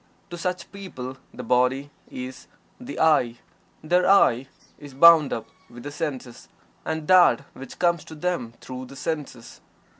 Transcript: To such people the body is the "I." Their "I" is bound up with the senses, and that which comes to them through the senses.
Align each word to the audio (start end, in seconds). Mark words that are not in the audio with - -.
To 0.31 0.37
such 0.39 0.71
people 0.71 1.17
the 1.31 1.43
body 1.43 1.91
is 2.09 2.47
the 2.79 2.99
"I." 2.99 3.37
Their 3.83 4.09
"I" 4.09 4.47
is 4.79 4.95
bound 4.95 5.31
up 5.31 5.45
with 5.69 5.83
the 5.83 5.91
senses, 5.91 6.49
and 6.83 7.07
that 7.07 7.41
which 7.53 7.77
comes 7.77 8.03
to 8.05 8.15
them 8.15 8.53
through 8.61 8.85
the 8.87 8.95
senses. 8.95 9.61